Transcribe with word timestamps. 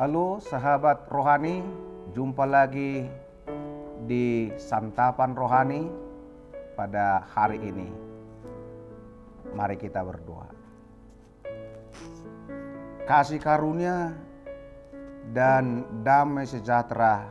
Halo 0.00 0.40
sahabat 0.40 1.12
rohani, 1.12 1.60
jumpa 2.16 2.48
lagi 2.48 3.04
di 4.08 4.48
santapan 4.56 5.36
rohani 5.36 5.92
pada 6.72 7.20
hari 7.28 7.60
ini. 7.60 7.84
Mari 9.52 9.76
kita 9.76 10.00
berdoa. 10.00 10.48
Kasih 13.04 13.44
karunia 13.44 14.16
dan 15.36 15.84
damai 16.00 16.48
sejahtera 16.48 17.28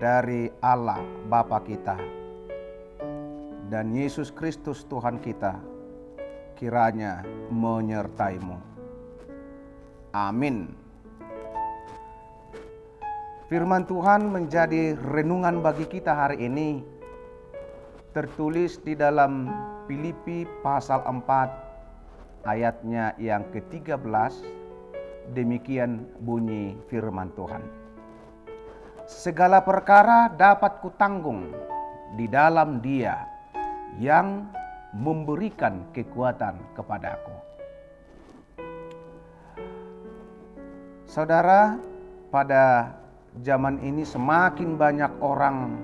dari 0.00 0.48
Allah 0.64 1.04
Bapa 1.28 1.60
kita 1.60 2.00
dan 3.68 3.92
Yesus 3.92 4.32
Kristus 4.32 4.88
Tuhan 4.88 5.20
kita 5.20 5.60
kiranya 6.56 7.20
menyertaimu. 7.52 8.56
Amin. 10.16 10.80
Firman 13.52 13.84
Tuhan 13.84 14.32
menjadi 14.32 14.96
renungan 14.96 15.60
bagi 15.60 15.84
kita 15.84 16.08
hari 16.08 16.48
ini 16.48 16.80
tertulis 18.16 18.80
di 18.80 18.96
dalam 18.96 19.44
Filipi 19.84 20.48
pasal 20.64 21.04
4 21.04 22.48
ayatnya 22.48 23.12
yang 23.20 23.44
ke-13 23.52 24.00
demikian 25.36 26.08
bunyi 26.24 26.80
firman 26.88 27.28
Tuhan. 27.36 27.60
Segala 29.04 29.60
perkara 29.60 30.32
dapat 30.32 30.80
kutanggung 30.80 31.52
di 32.16 32.24
dalam 32.32 32.80
Dia 32.80 33.20
yang 34.00 34.48
memberikan 34.96 35.92
kekuatan 35.92 36.56
kepadaku. 36.72 37.36
Saudara, 41.04 41.76
pada 42.32 42.96
zaman 43.40 43.80
ini 43.80 44.04
semakin 44.04 44.76
banyak 44.76 45.08
orang 45.24 45.80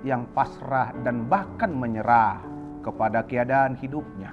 yang 0.00 0.24
pasrah 0.32 0.96
dan 1.04 1.28
bahkan 1.28 1.68
menyerah 1.68 2.40
kepada 2.80 3.20
keadaan 3.24 3.76
hidupnya. 3.76 4.32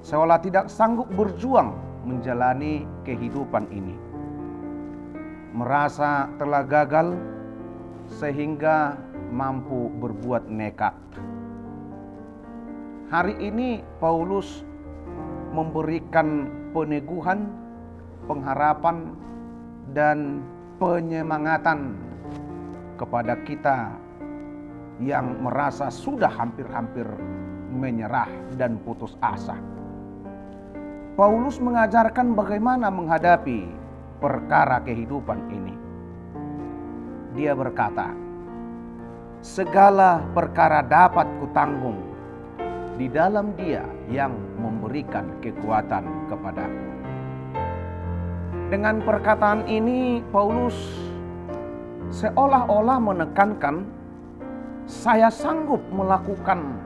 Seolah 0.00 0.40
tidak 0.40 0.72
sanggup 0.72 1.08
berjuang 1.12 1.76
menjalani 2.08 2.88
kehidupan 3.04 3.68
ini. 3.68 3.96
Merasa 5.52 6.32
telah 6.40 6.64
gagal 6.64 7.12
sehingga 8.08 8.96
mampu 9.28 9.92
berbuat 10.00 10.48
nekat. 10.48 10.96
Hari 13.12 13.36
ini 13.44 13.84
Paulus 14.00 14.64
memberikan 15.52 16.48
peneguhan, 16.72 17.52
pengharapan, 18.24 19.12
dan 19.92 20.40
penyemangatan 20.82 21.94
kepada 22.98 23.38
kita 23.46 23.94
yang 24.98 25.38
merasa 25.38 25.86
sudah 25.94 26.26
hampir-hampir 26.26 27.06
menyerah 27.70 28.26
dan 28.58 28.82
putus 28.82 29.14
asa. 29.22 29.54
Paulus 31.14 31.62
mengajarkan 31.62 32.34
bagaimana 32.34 32.90
menghadapi 32.90 33.70
perkara 34.18 34.82
kehidupan 34.82 35.38
ini. 35.54 35.74
Dia 37.38 37.54
berkata, 37.54 38.10
"Segala 39.38 40.18
perkara 40.34 40.82
dapat 40.82 41.30
kutanggung 41.38 42.02
di 42.98 43.06
dalam 43.06 43.54
Dia 43.54 43.86
yang 44.10 44.34
memberikan 44.58 45.30
kekuatan 45.38 46.26
kepadaku." 46.26 47.01
Dengan 48.72 49.04
perkataan 49.04 49.68
ini, 49.68 50.24
Paulus 50.32 50.72
seolah-olah 52.08 52.96
menekankan, 53.04 53.84
"Saya 54.88 55.28
sanggup 55.28 55.84
melakukan 55.92 56.80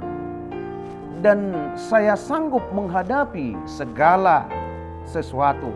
dan 1.23 1.55
saya 1.79 2.19
sanggup 2.19 2.67
menghadapi 2.75 3.55
segala 3.71 4.51
sesuatu 5.07 5.71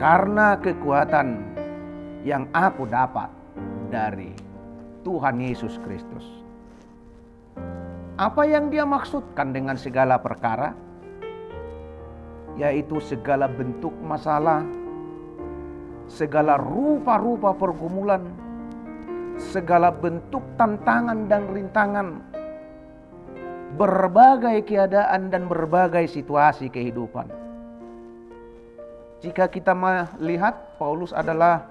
karena 0.00 0.56
kekuatan 0.56 1.52
yang 2.24 2.48
aku 2.56 2.88
dapat 2.88 3.28
dari 3.92 4.32
Tuhan 5.04 5.36
Yesus 5.36 5.76
Kristus." 5.84 6.24
Apa 8.16 8.48
yang 8.48 8.72
dia 8.72 8.88
maksudkan 8.88 9.52
dengan 9.52 9.76
segala 9.76 10.16
perkara? 10.16 10.72
Yaitu 12.56 13.04
segala 13.04 13.50
bentuk 13.52 13.92
masalah, 14.00 14.64
segala 16.08 16.60
rupa-rupa 16.60 17.56
pergumulan, 17.56 18.22
segala 19.38 19.90
bentuk 19.90 20.42
tantangan 20.60 21.26
dan 21.26 21.48
rintangan, 21.50 22.08
berbagai 23.74 24.62
keadaan 24.68 25.32
dan 25.32 25.50
berbagai 25.50 26.06
situasi 26.06 26.70
kehidupan. 26.70 27.26
Jika 29.24 29.48
kita 29.48 29.72
melihat 29.72 30.76
Paulus 30.76 31.16
adalah 31.16 31.64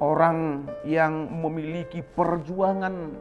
orang 0.00 0.66
yang 0.88 1.28
memiliki 1.28 2.00
perjuangan 2.16 3.12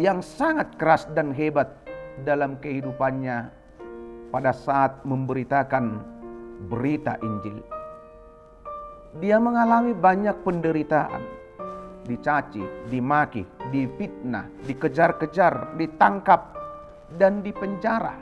yang 0.00 0.24
sangat 0.24 0.74
keras 0.80 1.04
dan 1.12 1.30
hebat 1.36 1.70
dalam 2.24 2.56
kehidupannya 2.58 3.52
pada 4.32 4.54
saat 4.54 5.02
memberitakan 5.04 6.00
berita 6.70 7.18
Injil. 7.20 7.79
Dia 9.18 9.42
mengalami 9.42 9.90
banyak 9.90 10.46
penderitaan, 10.46 11.18
dicaci, 12.06 12.62
dimaki, 12.86 13.42
difitnah, 13.74 14.46
dikejar-kejar, 14.70 15.74
ditangkap, 15.74 16.54
dan 17.18 17.42
dipenjara. 17.42 18.14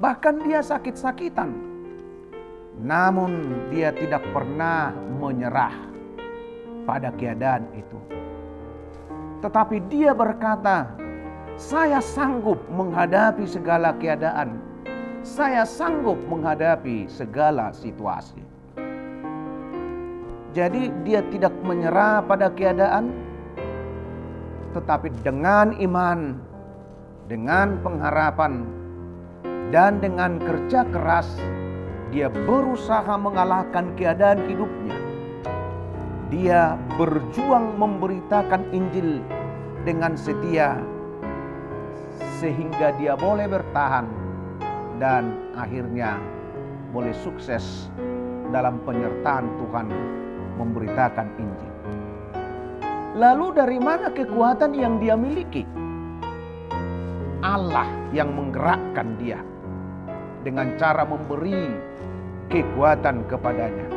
Bahkan 0.00 0.48
dia 0.48 0.64
sakit-sakitan. 0.64 1.52
Namun 2.80 3.44
dia 3.68 3.92
tidak 3.92 4.24
pernah 4.32 4.88
menyerah 5.20 5.76
pada 6.88 7.12
keadaan 7.12 7.68
itu. 7.76 8.00
Tetapi 9.44 9.84
dia 9.92 10.16
berkata, 10.16 10.96
saya 11.60 12.00
sanggup 12.00 12.56
menghadapi 12.72 13.44
segala 13.44 13.92
keadaan. 14.00 14.64
Saya 15.20 15.68
sanggup 15.68 16.16
menghadapi 16.24 17.04
segala 17.04 17.68
situasi. 17.76 18.49
Jadi 20.50 20.90
dia 21.06 21.22
tidak 21.30 21.54
menyerah 21.62 22.26
pada 22.26 22.50
keadaan, 22.50 23.14
tetapi 24.74 25.14
dengan 25.22 25.70
iman, 25.78 26.42
dengan 27.30 27.78
pengharapan, 27.86 28.66
dan 29.70 30.02
dengan 30.02 30.42
kerja 30.42 30.82
keras, 30.90 31.38
dia 32.10 32.26
berusaha 32.26 33.14
mengalahkan 33.14 33.94
keadaan 33.94 34.42
hidupnya. 34.50 34.98
Dia 36.34 36.74
berjuang 36.98 37.78
memberitakan 37.78 38.74
Injil 38.74 39.22
dengan 39.86 40.18
setia, 40.18 40.82
sehingga 42.42 42.90
dia 42.98 43.14
boleh 43.14 43.46
bertahan 43.46 44.10
dan 44.98 45.30
akhirnya 45.54 46.18
boleh 46.90 47.14
sukses 47.14 47.86
dalam 48.50 48.82
penyertaan 48.82 49.46
Tuhan 49.62 49.88
memberitakan 50.60 51.26
Injil. 51.40 51.74
Lalu 53.16 53.46
dari 53.56 53.78
mana 53.80 54.12
kekuatan 54.12 54.76
yang 54.76 55.00
dia 55.00 55.16
miliki? 55.16 55.64
Allah 57.40 57.88
yang 58.12 58.36
menggerakkan 58.36 59.16
dia 59.16 59.40
dengan 60.44 60.76
cara 60.76 61.08
memberi 61.08 61.72
kekuatan 62.52 63.24
kepadanya. 63.24 63.88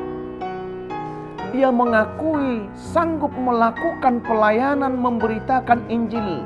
Dia 1.53 1.69
mengakui 1.69 2.65
sanggup 2.73 3.29
melakukan 3.37 4.23
pelayanan 4.25 4.97
memberitakan 4.97 5.85
Injil 5.91 6.41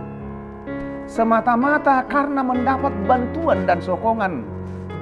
semata-mata 1.08 2.04
karena 2.12 2.44
mendapat 2.44 2.92
bantuan 3.08 3.64
dan 3.64 3.80
sokongan 3.80 4.44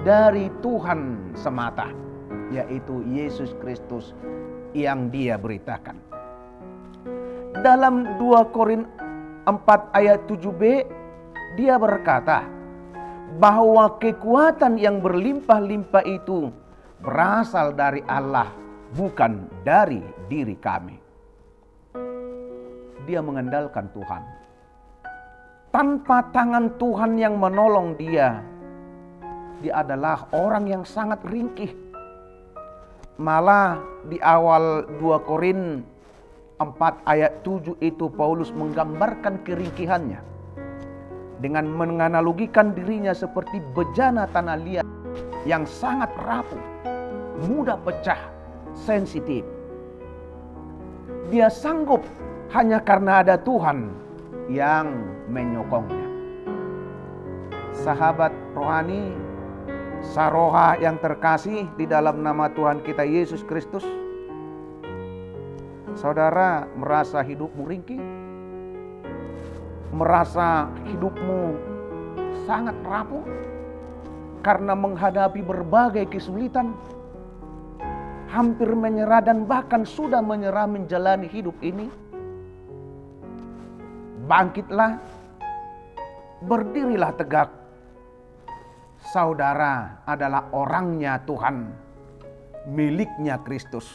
dari 0.06 0.54
Tuhan 0.62 1.34
semata, 1.34 1.89
yaitu 2.54 3.01
Yesus 3.10 3.57
Kristus 3.57 4.13
yang 4.75 5.07
dia 5.07 5.39
beritakan. 5.39 5.95
Dalam 7.63 8.19
2 8.19 8.51
Korin 8.51 8.83
4 9.48 9.95
ayat 9.95 10.27
7b 10.27 10.83
dia 11.56 11.80
berkata 11.80 12.44
bahwa 13.39 13.95
kekuatan 13.95 14.75
yang 14.75 15.00
berlimpah-limpah 15.00 16.04
itu 16.04 16.51
berasal 17.00 17.72
dari 17.72 18.04
Allah 18.12 18.51
bukan 18.92 19.48
dari 19.63 20.04
diri 20.27 20.60
kami. 20.60 21.00
Dia 23.07 23.24
mengandalkan 23.24 23.88
Tuhan. 23.95 24.24
Tanpa 25.72 26.24
tangan 26.31 26.80
Tuhan 26.80 27.19
yang 27.19 27.36
menolong 27.36 28.00
dia, 28.00 28.39
dia 29.60 29.83
adalah 29.83 30.27
orang 30.31 30.72
yang 30.72 30.83
sangat 30.88 31.19
ringkih 31.27 31.85
Malah 33.15 33.79
di 34.12 34.19
awal 34.19 34.83
2 35.00 35.27
Korin 35.27 35.79
4 36.59 36.67
ayat 37.07 37.47
7 37.47 37.79
itu 37.79 38.12
Paulus 38.12 38.51
menggambarkan 38.51 39.39
keringkihannya 39.47 40.19
dengan 41.39 41.63
menganalogikan 41.67 42.75
dirinya 42.75 43.15
seperti 43.15 43.63
bejana 43.71 44.27
tanah 44.31 44.59
liat 44.59 44.88
yang 45.47 45.63
sangat 45.63 46.12
rapuh, 46.27 46.59
mudah 47.47 47.79
pecah, 47.88 48.19
sensitif. 48.75 49.47
Dia 51.31 51.47
sanggup 51.47 52.03
hanya 52.51 52.83
karena 52.83 53.23
ada 53.23 53.39
Tuhan 53.39 53.95
yang 54.51 54.91
menyokongnya. 55.31 56.07
Sahabat 57.75 58.31
rohani, 58.56 59.12
saroha 60.01 60.75
yang 60.81 61.00
terkasih 61.00 61.69
di 61.80 61.88
dalam 61.88 62.19
nama 62.19 62.51
Tuhan 62.51 62.83
kita 62.83 63.06
Yesus 63.07 63.45
Kristus, 63.47 63.86
saudara 65.95 66.68
merasa 66.75 67.24
hidupmu 67.24 67.63
ringkih, 67.63 68.01
merasa 69.95 70.68
hidupmu 70.92 71.56
sangat 72.44 72.75
rapuh 72.83 73.24
karena 74.45 74.77
menghadapi 74.77 75.42
berbagai 75.42 76.06
kesulitan, 76.12 76.77
hampir 78.30 78.69
menyerah 78.75 79.25
dan 79.25 79.50
bahkan 79.50 79.81
sudah 79.81 80.21
menyerah 80.21 80.69
menjalani 80.69 81.25
hidup 81.25 81.57
ini. 81.65 81.89
Bangkitlah, 84.25 85.01
berdirilah 86.45 87.13
tegak. 87.18 87.64
Saudara 89.06 90.02
adalah 90.10 90.50
orangnya 90.50 91.22
Tuhan, 91.30 91.69
miliknya 92.66 93.38
Kristus. 93.46 93.86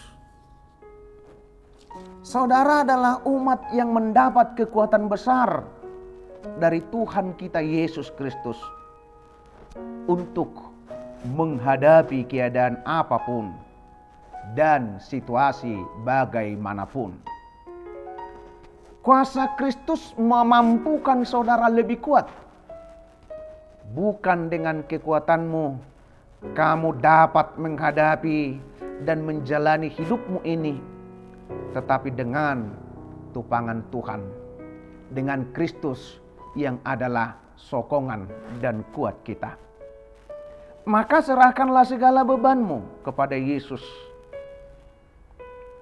Saudara 2.22 2.86
adalah 2.86 3.18
umat 3.26 3.74
yang 3.74 3.90
mendapat 3.90 4.54
kekuatan 4.54 5.10
besar 5.10 5.66
dari 6.62 6.78
Tuhan 6.94 7.34
kita 7.34 7.58
Yesus 7.58 8.14
Kristus 8.14 8.56
untuk 10.06 10.70
menghadapi 11.26 12.22
keadaan 12.30 12.78
apa 12.86 13.18
pun 13.26 13.50
dan 14.54 15.02
situasi 15.02 15.74
bagaimanapun. 16.06 17.18
Kuasa 19.00 19.56
Kristus 19.56 20.12
memampukan 20.14 21.24
saudara 21.24 21.66
lebih 21.66 21.98
kuat. 22.04 22.28
Bukan 23.90 24.46
dengan 24.46 24.86
kekuatanmu 24.86 25.74
kamu 26.54 27.02
dapat 27.02 27.58
menghadapi 27.58 28.54
dan 29.02 29.26
menjalani 29.26 29.90
hidupmu 29.90 30.46
ini, 30.46 30.78
tetapi 31.74 32.14
dengan 32.14 32.70
tupangan 33.34 33.82
Tuhan, 33.90 34.22
dengan 35.10 35.42
Kristus 35.50 36.22
yang 36.54 36.78
adalah 36.86 37.34
sokongan 37.58 38.30
dan 38.62 38.86
kuat 38.94 39.18
kita. 39.26 39.58
Maka 40.86 41.20
serahkanlah 41.20 41.84
segala 41.84 42.22
bebanmu 42.22 43.04
kepada 43.04 43.36
Yesus. 43.36 43.82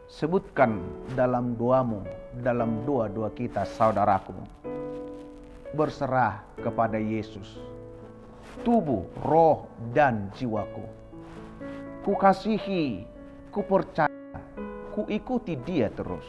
Sebutkan 0.08 0.80
dalam 1.12 1.54
doamu, 1.60 2.02
dalam 2.40 2.82
doa-doa 2.88 3.28
kita 3.36 3.68
saudaraku. 3.68 4.32
Berserah 5.76 6.40
kepada 6.64 6.96
Yesus. 6.96 7.77
Tubuh, 8.66 9.06
roh, 9.22 9.68
dan 9.94 10.30
jiwaku. 10.34 10.84
Ku 12.02 12.12
kasihi, 12.18 13.04
ku 13.54 13.62
percaya, 13.62 14.10
ku 14.94 15.06
ikuti 15.06 15.54
dia 15.62 15.92
terus. 15.92 16.24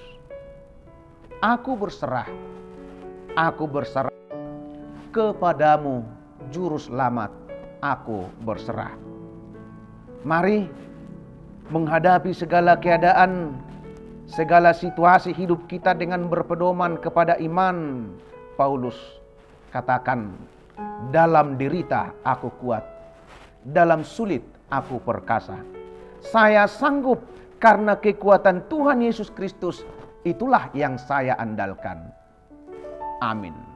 Aku 1.40 1.80
berserah, 1.80 2.28
aku 3.34 3.64
berserah 3.64 4.12
kepadamu 5.10 6.06
juru 6.54 6.78
selamat 6.78 7.34
aku 7.80 8.28
berserah. 8.44 8.94
Mari 10.28 10.68
menghadapi 11.72 12.36
segala 12.36 12.76
keadaan, 12.76 13.56
segala 14.28 14.76
situasi 14.76 15.32
hidup 15.32 15.64
kita 15.72 15.96
dengan 15.96 16.28
berpedoman 16.28 17.00
kepada 17.00 17.40
iman. 17.40 18.10
Paulus 18.60 19.00
katakan, 19.72 20.36
dalam 21.10 21.56
derita 21.56 22.14
aku 22.26 22.50
kuat, 22.60 22.84
dalam 23.64 24.02
sulit 24.04 24.44
aku 24.70 25.02
perkasa. 25.02 25.60
Saya 26.20 26.68
sanggup 26.68 27.24
karena 27.60 27.96
kekuatan 27.96 28.68
Tuhan 28.72 29.04
Yesus 29.04 29.32
Kristus, 29.32 29.84
itulah 30.24 30.72
yang 30.76 30.96
saya 31.00 31.36
andalkan. 31.40 32.12
Amin. 33.20 33.69